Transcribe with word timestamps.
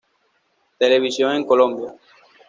Televisión 0.79 1.31
en 1.35 1.45
Colombia 1.45 1.93